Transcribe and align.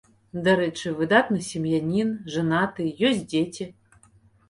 Дарэчы, 0.45 0.93
выдатны 1.01 1.39
сем'янін, 1.49 2.09
жанаты, 2.39 2.91
ёсць 3.11 3.25
дзеці. 3.31 3.73